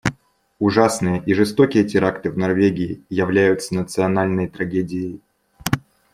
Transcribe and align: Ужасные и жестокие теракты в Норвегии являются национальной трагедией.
Ужасные 0.57 1.21
и 1.27 1.35
жестокие 1.35 1.83
теракты 1.83 2.31
в 2.31 2.37
Норвегии 2.39 3.03
являются 3.09 3.75
национальной 3.75 4.47
трагедией. 4.47 5.21